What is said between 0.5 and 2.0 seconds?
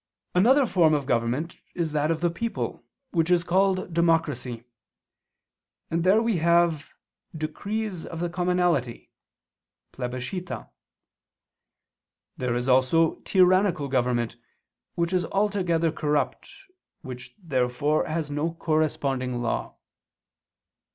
form of government is